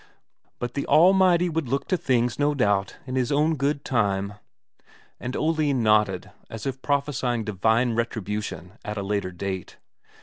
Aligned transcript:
But 0.57 0.73
the 0.73 0.87
Almighty 0.87 1.47
would 1.47 1.69
look 1.69 1.87
to 1.89 1.95
things, 1.95 2.39
no 2.39 2.55
doubt, 2.55 2.97
in 3.05 3.13
His 3.15 3.31
own 3.31 3.55
good 3.55 3.85
time! 3.85 4.33
And 5.19 5.35
Oline 5.35 5.83
nodded, 5.83 6.31
as 6.49 6.65
if 6.65 6.81
prophesying 6.81 7.43
divine 7.43 7.93
retribution 7.93 8.79
at 8.83 8.97
a 8.97 9.03
later 9.03 9.31
date. 9.31 9.77